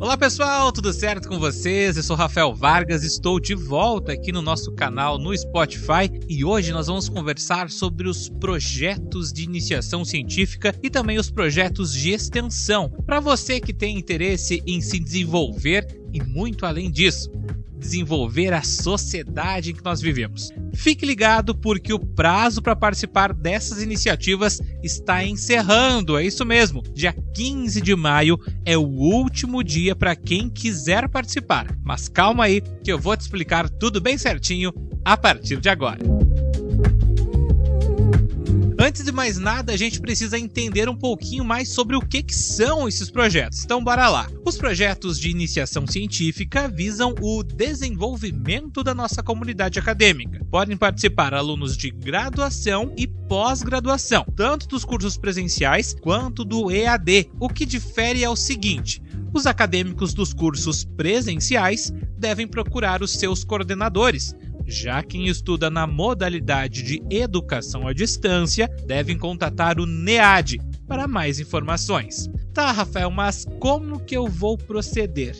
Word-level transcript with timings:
Olá 0.00 0.16
pessoal, 0.16 0.70
tudo 0.70 0.92
certo 0.92 1.28
com 1.28 1.40
vocês? 1.40 1.96
Eu 1.96 2.04
sou 2.04 2.14
Rafael 2.14 2.54
Vargas, 2.54 3.02
estou 3.02 3.40
de 3.40 3.52
volta 3.52 4.12
aqui 4.12 4.30
no 4.30 4.40
nosso 4.40 4.70
canal 4.70 5.18
no 5.18 5.36
Spotify 5.36 6.08
e 6.28 6.44
hoje 6.44 6.70
nós 6.70 6.86
vamos 6.86 7.08
conversar 7.08 7.68
sobre 7.68 8.08
os 8.08 8.28
projetos 8.28 9.32
de 9.32 9.42
iniciação 9.42 10.04
científica 10.04 10.72
e 10.84 10.88
também 10.88 11.18
os 11.18 11.32
projetos 11.32 11.92
de 11.92 12.10
extensão, 12.10 12.88
para 13.04 13.18
você 13.18 13.60
que 13.60 13.74
tem 13.74 13.98
interesse 13.98 14.62
em 14.64 14.80
se 14.80 15.00
desenvolver 15.00 15.84
e 16.12 16.22
muito 16.22 16.64
além 16.64 16.92
disso 16.92 17.28
desenvolver 17.78 18.52
a 18.52 18.62
sociedade 18.62 19.70
em 19.70 19.74
que 19.74 19.84
nós 19.84 20.00
vivemos. 20.00 20.52
Fique 20.74 21.06
ligado 21.06 21.54
porque 21.54 21.92
o 21.92 21.98
prazo 21.98 22.60
para 22.60 22.76
participar 22.76 23.32
dessas 23.32 23.82
iniciativas 23.82 24.60
está 24.82 25.24
encerrando, 25.24 26.18
é 26.18 26.24
isso 26.24 26.44
mesmo. 26.44 26.82
Dia 26.94 27.12
15 27.12 27.80
de 27.80 27.94
maio 27.94 28.38
é 28.64 28.76
o 28.76 28.86
último 28.86 29.62
dia 29.62 29.94
para 29.94 30.14
quem 30.14 30.48
quiser 30.50 31.08
participar. 31.08 31.74
Mas 31.82 32.08
calma 32.08 32.44
aí 32.44 32.60
que 32.82 32.92
eu 32.92 32.98
vou 32.98 33.16
te 33.16 33.22
explicar 33.22 33.68
tudo 33.68 34.00
bem 34.00 34.18
certinho 34.18 34.72
a 35.04 35.16
partir 35.16 35.60
de 35.60 35.68
agora. 35.68 35.98
Antes 38.80 39.04
de 39.04 39.10
mais 39.10 39.38
nada, 39.38 39.72
a 39.72 39.76
gente 39.76 40.00
precisa 40.00 40.38
entender 40.38 40.88
um 40.88 40.94
pouquinho 40.94 41.44
mais 41.44 41.68
sobre 41.68 41.96
o 41.96 42.00
que, 42.00 42.22
que, 42.22 42.34
são 42.34 42.86
esses 42.86 43.10
projetos. 43.10 43.64
Então, 43.64 43.82
bora 43.82 44.08
lá. 44.08 44.30
Os 44.44 44.56
projetos 44.56 45.18
de 45.18 45.28
iniciação 45.28 45.84
científica 45.84 46.68
visam 46.68 47.12
o 47.20 47.42
desenvolvimento 47.42 48.84
da 48.84 48.94
nossa 48.94 49.20
comunidade 49.20 49.80
acadêmica. 49.80 50.44
Podem 50.48 50.76
participar 50.76 51.34
alunos 51.34 51.76
de 51.76 51.90
graduação 51.90 52.92
e 52.96 53.08
pós-graduação, 53.08 54.24
tanto 54.36 54.68
dos 54.68 54.84
cursos 54.84 55.18
presenciais 55.18 55.92
quanto 56.00 56.44
do 56.44 56.70
EAD. 56.70 57.32
O 57.40 57.48
que 57.48 57.66
difere 57.66 58.22
é 58.22 58.30
o 58.30 58.36
seguinte: 58.36 59.02
os 59.34 59.44
acadêmicos 59.44 60.14
dos 60.14 60.32
cursos 60.32 60.84
presenciais 60.84 61.92
devem 62.16 62.46
procurar 62.46 63.02
os 63.02 63.10
seus 63.10 63.42
coordenadores 63.42 64.36
já 64.68 65.02
quem 65.02 65.26
estuda 65.26 65.70
na 65.70 65.86
modalidade 65.86 66.82
de 66.82 67.02
educação 67.10 67.88
à 67.88 67.94
distância 67.94 68.68
devem 68.86 69.16
contatar 69.16 69.80
o 69.80 69.86
NEAD 69.86 70.60
para 70.86 71.08
mais 71.08 71.40
informações. 71.40 72.28
Tá, 72.52 72.70
Rafael, 72.70 73.10
mas 73.10 73.46
como 73.58 74.00
que 74.00 74.16
eu 74.16 74.26
vou 74.26 74.58
proceder? 74.58 75.34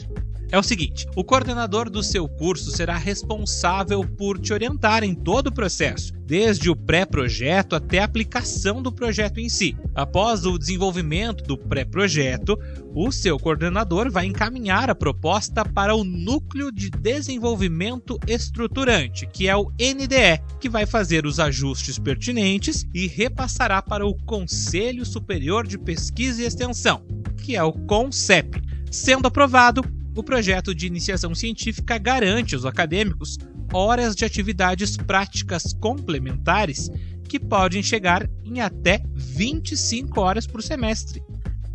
É 0.50 0.58
o 0.58 0.62
seguinte: 0.62 1.06
o 1.14 1.22
coordenador 1.22 1.90
do 1.90 2.02
seu 2.02 2.26
curso 2.26 2.70
será 2.70 2.96
responsável 2.96 4.02
por 4.02 4.38
te 4.38 4.52
orientar 4.52 5.04
em 5.04 5.14
todo 5.14 5.48
o 5.48 5.52
processo, 5.52 6.14
desde 6.24 6.70
o 6.70 6.76
pré-projeto 6.76 7.76
até 7.76 7.98
a 7.98 8.04
aplicação 8.04 8.80
do 8.82 8.90
projeto 8.90 9.40
em 9.40 9.48
si. 9.50 9.76
Após 9.94 10.46
o 10.46 10.58
desenvolvimento 10.58 11.44
do 11.44 11.58
pré-projeto, 11.58 12.58
o 12.94 13.12
seu 13.12 13.38
coordenador 13.38 14.10
vai 14.10 14.24
encaminhar 14.24 14.88
a 14.88 14.94
proposta 14.94 15.66
para 15.66 15.94
o 15.94 16.02
Núcleo 16.02 16.72
de 16.72 16.88
Desenvolvimento 16.88 18.18
Estruturante, 18.26 19.26
que 19.26 19.48
é 19.48 19.54
o 19.54 19.70
NDE, 19.78 20.40
que 20.58 20.70
vai 20.70 20.86
fazer 20.86 21.26
os 21.26 21.38
ajustes 21.38 21.98
pertinentes 21.98 22.86
e 22.94 23.06
repassará 23.06 23.82
para 23.82 24.06
o 24.06 24.14
Conselho 24.24 25.04
Superior 25.04 25.66
de 25.66 25.76
Pesquisa 25.78 26.42
e 26.42 26.46
Extensão, 26.46 27.02
que 27.36 27.54
é 27.54 27.62
o 27.62 27.72
CONCEP. 27.72 28.62
Sendo 28.90 29.28
aprovado, 29.28 29.82
o 30.18 30.22
projeto 30.22 30.74
de 30.74 30.84
iniciação 30.84 31.32
científica 31.32 31.96
garante 31.96 32.56
aos 32.56 32.64
acadêmicos 32.64 33.38
horas 33.72 34.16
de 34.16 34.24
atividades 34.24 34.96
práticas 34.96 35.72
complementares 35.74 36.90
que 37.28 37.38
podem 37.38 37.84
chegar 37.84 38.28
em 38.44 38.60
até 38.60 39.00
25 39.14 40.20
horas 40.20 40.44
por 40.44 40.60
semestre, 40.60 41.22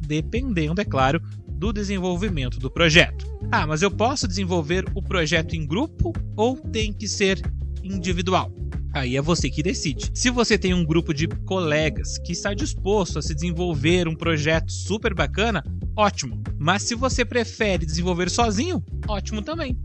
dependendo, 0.06 0.82
é 0.82 0.84
claro, 0.84 1.22
do 1.48 1.72
desenvolvimento 1.72 2.60
do 2.60 2.70
projeto. 2.70 3.26
Ah, 3.50 3.66
mas 3.66 3.82
eu 3.82 3.90
posso 3.90 4.28
desenvolver 4.28 4.84
o 4.94 5.02
projeto 5.02 5.54
em 5.54 5.66
grupo 5.66 6.12
ou 6.36 6.58
tem 6.58 6.92
que 6.92 7.08
ser 7.08 7.42
individual? 7.82 8.52
Aí 8.94 9.18
é 9.18 9.22
você 9.22 9.50
que 9.50 9.64
decide. 9.64 10.12
Se 10.14 10.30
você 10.30 10.58
tem 10.58 10.74
um 10.74 10.86
grupo 10.86 11.14
de 11.14 11.28
colegas 11.28 12.20
que 12.20 12.32
está 12.32 12.54
disposto 12.54 13.18
a 13.18 13.22
se 13.22 13.34
desenvolver 13.34 14.08
um 14.08 14.16
projeto 14.16 14.72
super 14.72 15.16
bacana, 15.16 15.64
ótimo. 15.96 16.42
Mas 16.60 16.84
se 16.84 16.94
você 16.94 17.26
prefere 17.26 17.86
desenvolver 17.86 18.30
sozinho, 18.30 18.84
ótimo 19.08 19.42
também. 19.42 19.76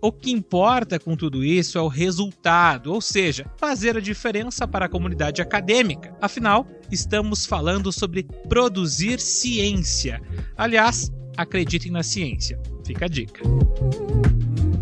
O 0.00 0.12
que 0.12 0.30
importa 0.30 0.98
com 0.98 1.16
tudo 1.16 1.42
isso 1.42 1.78
é 1.78 1.80
o 1.80 1.88
resultado, 1.88 2.92
ou 2.92 3.00
seja, 3.00 3.46
fazer 3.56 3.96
a 3.96 4.00
diferença 4.00 4.68
para 4.68 4.86
a 4.86 4.88
comunidade 4.88 5.40
acadêmica. 5.40 6.14
Afinal, 6.20 6.66
estamos 6.90 7.46
falando 7.46 7.90
sobre 7.90 8.24
produzir 8.48 9.18
ciência. 9.18 10.20
Aliás, 10.56 11.10
acreditem 11.36 11.90
na 11.90 12.02
ciência. 12.02 12.60
Fica 12.84 13.06
a 13.06 13.08
dica. 13.08 13.40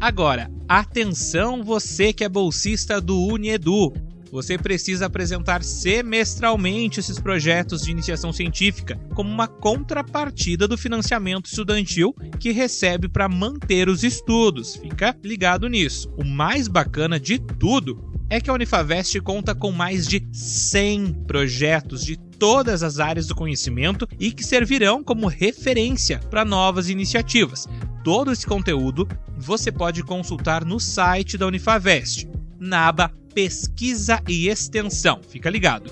Agora, 0.02 0.50
atenção 0.68 1.62
você 1.62 2.12
que 2.12 2.24
é 2.24 2.28
bolsista 2.28 3.00
do 3.00 3.16
Uniedu 3.24 3.92
você 4.32 4.58
precisa 4.58 5.06
apresentar 5.06 5.62
semestralmente 5.62 6.98
esses 6.98 7.20
projetos 7.20 7.82
de 7.82 7.92
iniciação 7.92 8.32
científica 8.32 8.98
como 9.14 9.30
uma 9.30 9.46
contrapartida 9.46 10.66
do 10.66 10.76
financiamento 10.76 11.46
estudantil 11.46 12.12
que 12.40 12.50
recebe 12.50 13.08
para 13.08 13.28
manter 13.28 13.88
os 13.88 14.02
estudos. 14.02 14.74
Fica 14.74 15.16
ligado 15.22 15.68
nisso. 15.68 16.12
O 16.16 16.24
mais 16.24 16.66
bacana 16.66 17.20
de 17.20 17.38
tudo 17.38 18.02
é 18.28 18.40
que 18.40 18.50
a 18.50 18.54
Unifavest 18.54 19.20
conta 19.20 19.54
com 19.54 19.70
mais 19.70 20.08
de 20.08 20.26
100 20.32 21.12
projetos 21.28 22.04
de 22.04 22.16
todas 22.16 22.82
as 22.82 22.98
áreas 22.98 23.28
do 23.28 23.36
conhecimento 23.36 24.08
e 24.18 24.32
que 24.32 24.42
servirão 24.42 25.04
como 25.04 25.28
referência 25.28 26.18
para 26.18 26.44
novas 26.44 26.88
iniciativas. 26.88 27.68
Todo 28.04 28.32
esse 28.32 28.46
conteúdo 28.46 29.06
você 29.36 29.70
pode 29.70 30.02
consultar 30.02 30.64
no 30.64 30.80
site 30.80 31.38
da 31.38 31.46
Unifavest, 31.46 32.28
na 32.58 32.88
aba 32.88 33.12
pesquisa 33.32 34.20
e 34.28 34.48
extensão. 34.48 35.20
Fica 35.22 35.48
ligado. 35.48 35.90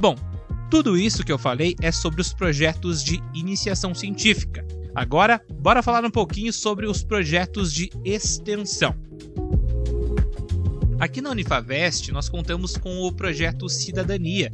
Bom, 0.00 0.16
tudo 0.70 0.96
isso 0.96 1.24
que 1.24 1.32
eu 1.32 1.38
falei 1.38 1.76
é 1.82 1.90
sobre 1.90 2.20
os 2.20 2.32
projetos 2.32 3.02
de 3.02 3.22
iniciação 3.34 3.94
científica. 3.94 4.64
Agora, 4.94 5.40
bora 5.60 5.82
falar 5.82 6.04
um 6.04 6.10
pouquinho 6.10 6.52
sobre 6.52 6.86
os 6.86 7.02
projetos 7.02 7.72
de 7.72 7.90
extensão. 8.04 8.94
Aqui 11.00 11.20
na 11.20 11.30
Unifavest, 11.30 12.12
nós 12.12 12.28
contamos 12.28 12.76
com 12.76 13.00
o 13.00 13.12
projeto 13.12 13.68
Cidadania, 13.68 14.52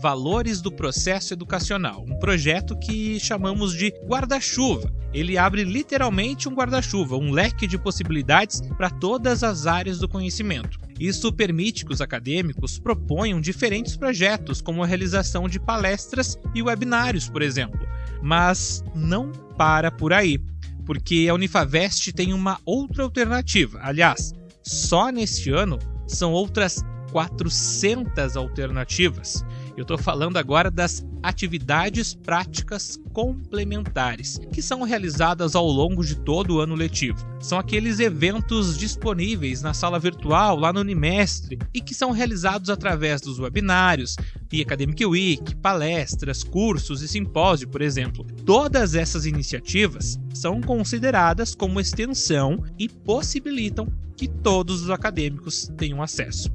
Valores 0.00 0.62
do 0.62 0.72
Processo 0.72 1.34
Educacional, 1.34 2.04
um 2.08 2.18
projeto 2.18 2.74
que 2.78 3.20
chamamos 3.20 3.74
de 3.74 3.92
guarda-chuva. 4.06 4.90
Ele 5.12 5.36
abre 5.36 5.62
literalmente 5.62 6.48
um 6.48 6.54
guarda-chuva, 6.54 7.16
um 7.16 7.30
leque 7.30 7.66
de 7.66 7.76
possibilidades 7.76 8.62
para 8.78 8.88
todas 8.88 9.44
as 9.44 9.66
áreas 9.66 9.98
do 9.98 10.08
conhecimento. 10.08 10.78
Isso 10.98 11.30
permite 11.30 11.84
que 11.84 11.92
os 11.92 12.00
acadêmicos 12.00 12.78
proponham 12.78 13.42
diferentes 13.42 13.94
projetos, 13.94 14.62
como 14.62 14.82
a 14.82 14.86
realização 14.86 15.46
de 15.46 15.60
palestras 15.60 16.38
e 16.54 16.62
webinários, 16.62 17.28
por 17.28 17.42
exemplo. 17.42 17.80
Mas 18.22 18.82
não 18.94 19.30
para 19.58 19.90
por 19.90 20.14
aí, 20.14 20.38
porque 20.86 21.26
a 21.28 21.34
Unifavest 21.34 22.10
tem 22.12 22.32
uma 22.32 22.58
outra 22.64 23.02
alternativa. 23.02 23.80
Aliás, 23.82 24.32
só 24.62 25.10
neste 25.10 25.50
ano 25.50 25.78
são 26.06 26.32
outras 26.32 26.82
400 27.12 28.36
alternativas. 28.36 29.44
Eu 29.76 29.82
estou 29.82 29.98
falando 29.98 30.36
agora 30.36 30.70
das 30.70 31.04
atividades 31.22 32.14
práticas 32.14 32.98
complementares, 33.12 34.38
que 34.52 34.62
são 34.62 34.82
realizadas 34.82 35.54
ao 35.54 35.66
longo 35.66 36.04
de 36.04 36.16
todo 36.16 36.56
o 36.56 36.60
ano 36.60 36.74
letivo. 36.74 37.18
São 37.40 37.58
aqueles 37.58 38.00
eventos 38.00 38.76
disponíveis 38.76 39.62
na 39.62 39.74
sala 39.74 39.98
virtual 39.98 40.56
lá 40.58 40.72
no 40.72 40.80
Unimestre 40.80 41.58
e 41.72 41.80
que 41.80 41.94
são 41.94 42.10
realizados 42.10 42.70
através 42.70 43.20
dos 43.20 43.38
webinários, 43.38 44.16
e 44.52 44.60
Academic 44.60 45.04
Week, 45.06 45.54
palestras, 45.56 46.42
cursos 46.42 47.02
e 47.02 47.08
simpósio, 47.08 47.68
por 47.68 47.82
exemplo. 47.82 48.26
Todas 48.44 48.94
essas 48.94 49.24
iniciativas 49.24 50.18
são 50.34 50.60
consideradas 50.60 51.54
como 51.54 51.80
extensão 51.80 52.64
e 52.78 52.88
possibilitam 52.88 53.86
que 54.16 54.26
todos 54.28 54.82
os 54.82 54.90
acadêmicos 54.90 55.70
tenham 55.76 56.02
acesso. 56.02 56.50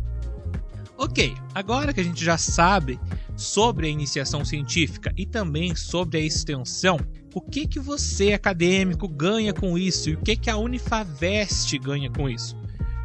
Ok, 0.97 1.35
agora 1.53 1.93
que 1.93 1.99
a 1.99 2.03
gente 2.03 2.23
já 2.23 2.37
sabe 2.37 2.97
sobre 3.35 3.87
a 3.87 3.89
iniciação 3.89 4.45
científica 4.45 5.13
e 5.17 5.25
também 5.25 5.75
sobre 5.75 6.17
a 6.17 6.21
extensão, 6.21 6.97
o 7.33 7.41
que 7.41 7.67
que 7.67 7.81
você 7.81 8.31
acadêmico 8.31 9.07
ganha 9.07 9.53
com 9.53 9.77
isso 9.77 10.09
e 10.09 10.13
o 10.13 10.21
que 10.21 10.37
que 10.37 10.49
a 10.49 10.55
Unifavest 10.55 11.77
ganha 11.79 12.09
com 12.09 12.29
isso? 12.29 12.55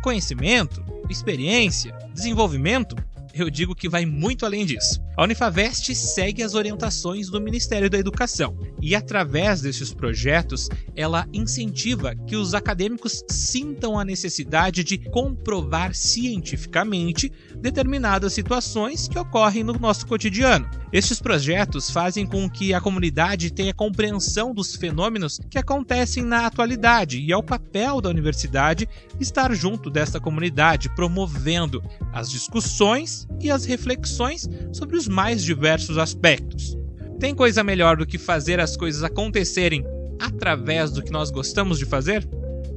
Conhecimento, 0.04 0.84
experiência, 1.08 1.92
desenvolvimento? 2.14 2.94
Eu 3.34 3.50
digo 3.50 3.74
que 3.74 3.88
vai 3.88 4.06
muito 4.06 4.46
além 4.46 4.64
disso. 4.64 5.02
A 5.16 5.24
Unifavest 5.24 5.94
segue 5.94 6.42
as 6.42 6.54
orientações 6.54 7.28
do 7.28 7.40
Ministério 7.40 7.90
da 7.90 7.98
Educação 7.98 8.56
e, 8.80 8.94
através 8.94 9.60
desses 9.60 9.92
projetos, 9.92 10.68
ela 10.94 11.28
incentiva 11.32 12.14
que 12.14 12.36
os 12.36 12.54
acadêmicos 12.54 13.22
sintam 13.28 13.98
a 13.98 14.04
necessidade 14.04 14.84
de 14.84 14.96
comprovar 14.96 15.94
cientificamente 15.94 17.30
determinadas 17.56 18.32
situações 18.32 19.08
que 19.08 19.18
ocorrem 19.18 19.64
no 19.64 19.74
nosso 19.74 20.06
cotidiano. 20.06 20.68
Estes 20.92 21.20
projetos 21.20 21.90
fazem 21.90 22.26
com 22.26 22.48
que 22.50 22.74
a 22.74 22.80
comunidade 22.80 23.52
tenha 23.52 23.74
compreensão 23.74 24.52
dos 24.52 24.74
fenômenos 24.74 25.38
que 25.48 25.58
acontecem 25.58 26.24
na 26.24 26.46
atualidade 26.46 27.20
e 27.20 27.30
é 27.30 27.36
o 27.36 27.42
papel 27.42 28.00
da 28.00 28.08
universidade 28.08 28.88
estar 29.20 29.54
junto 29.54 29.88
desta 29.88 30.18
comunidade, 30.18 30.92
promovendo 30.96 31.82
as 32.12 32.28
discussões 32.28 33.28
e 33.40 33.50
as 33.50 33.64
reflexões 33.64 34.48
sobre 34.72 34.96
os 35.00 35.08
mais 35.08 35.42
diversos 35.42 35.96
aspectos. 35.96 36.76
Tem 37.18 37.34
coisa 37.34 37.64
melhor 37.64 37.96
do 37.96 38.06
que 38.06 38.18
fazer 38.18 38.60
as 38.60 38.76
coisas 38.76 39.02
acontecerem 39.02 39.82
através 40.20 40.90
do 40.90 41.02
que 41.02 41.10
nós 41.10 41.30
gostamos 41.30 41.78
de 41.78 41.86
fazer? 41.86 42.28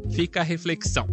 Fica 0.09 0.39
a 0.39 0.43
reflexão. 0.43 1.05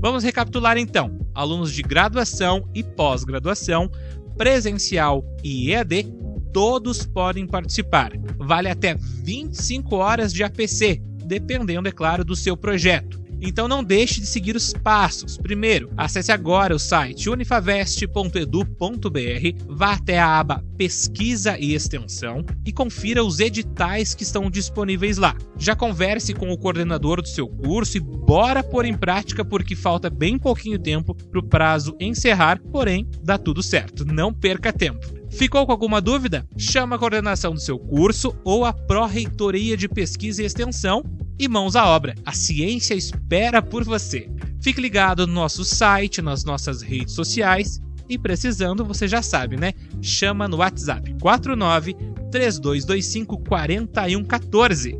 Vamos 0.00 0.24
recapitular 0.24 0.78
então. 0.78 1.18
Alunos 1.34 1.70
de 1.70 1.82
graduação 1.82 2.66
e 2.74 2.82
pós-graduação, 2.82 3.90
presencial 4.38 5.22
e 5.44 5.70
EAD, 5.70 6.10
todos 6.50 7.04
podem 7.04 7.46
participar. 7.46 8.12
Vale 8.38 8.70
até 8.70 8.94
25 8.94 9.96
horas 9.96 10.32
de 10.32 10.42
APC, 10.42 10.98
dependendo, 11.26 11.88
é 11.88 11.92
claro, 11.92 12.24
do 12.24 12.34
seu 12.34 12.56
projeto. 12.56 13.19
Então 13.40 13.66
não 13.66 13.82
deixe 13.82 14.20
de 14.20 14.26
seguir 14.26 14.54
os 14.54 14.72
passos. 14.72 15.38
Primeiro, 15.38 15.90
acesse 15.96 16.30
agora 16.30 16.74
o 16.74 16.78
site 16.78 17.30
unifavest.edu.br, 17.30 19.64
vá 19.68 19.92
até 19.92 20.18
a 20.18 20.38
aba 20.38 20.62
Pesquisa 20.76 21.58
e 21.58 21.74
Extensão 21.74 22.44
e 22.64 22.72
confira 22.72 23.22
os 23.22 23.40
editais 23.40 24.14
que 24.14 24.22
estão 24.22 24.50
disponíveis 24.50 25.18
lá. 25.18 25.36
Já 25.58 25.76
converse 25.76 26.32
com 26.32 26.50
o 26.50 26.58
coordenador 26.58 27.20
do 27.20 27.28
seu 27.28 27.48
curso 27.48 27.96
e 27.96 28.00
bora 28.00 28.62
pôr 28.62 28.84
em 28.84 28.96
prática 28.96 29.44
porque 29.44 29.76
falta 29.76 30.08
bem 30.08 30.38
pouquinho 30.38 30.78
tempo 30.78 31.14
para 31.14 31.38
o 31.38 31.42
prazo 31.42 31.94
encerrar, 32.00 32.60
porém 32.72 33.06
dá 33.22 33.36
tudo 33.36 33.62
certo. 33.62 34.04
Não 34.04 34.32
perca 34.32 34.72
tempo. 34.72 35.20
Ficou 35.30 35.64
com 35.64 35.72
alguma 35.72 36.00
dúvida? 36.00 36.46
Chama 36.56 36.96
a 36.96 36.98
coordenação 36.98 37.54
do 37.54 37.60
seu 37.60 37.78
curso 37.78 38.34
ou 38.42 38.64
a 38.64 38.72
Pró-Reitoria 38.72 39.76
de 39.76 39.88
Pesquisa 39.88 40.42
e 40.42 40.46
Extensão 40.46 41.04
e 41.40 41.48
mãos 41.48 41.74
à 41.74 41.88
obra. 41.88 42.14
A 42.26 42.32
ciência 42.32 42.94
espera 42.94 43.62
por 43.62 43.82
você. 43.82 44.28
Fique 44.60 44.78
ligado 44.78 45.26
no 45.26 45.32
nosso 45.32 45.64
site, 45.64 46.20
nas 46.20 46.44
nossas 46.44 46.82
redes 46.82 47.14
sociais 47.14 47.80
e 48.06 48.18
precisando, 48.18 48.84
você 48.84 49.08
já 49.08 49.22
sabe, 49.22 49.56
né? 49.56 49.72
Chama 50.02 50.46
no 50.46 50.58
WhatsApp 50.58 51.14
49 51.18 51.94
3225 52.30 53.38
4114. 53.38 54.94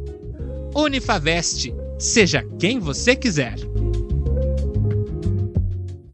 Unifavest, 0.74 1.74
seja 1.98 2.42
quem 2.58 2.78
você 2.78 3.14
quiser. 3.14 3.56